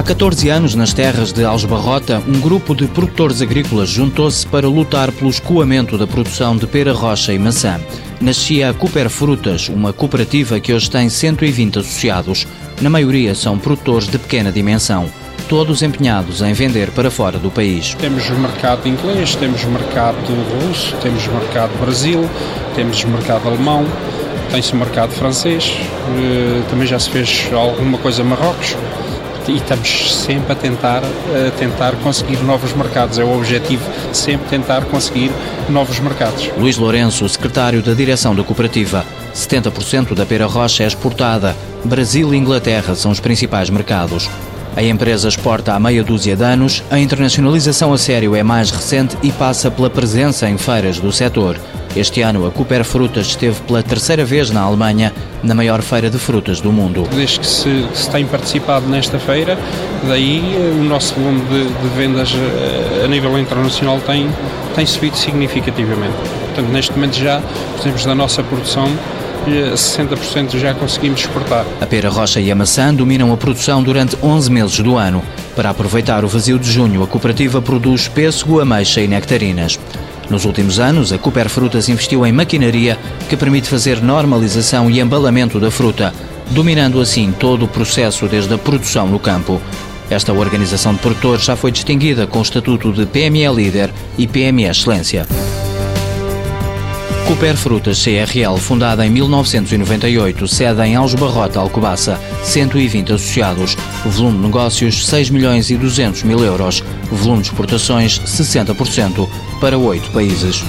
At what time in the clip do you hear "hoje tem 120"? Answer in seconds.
10.72-11.80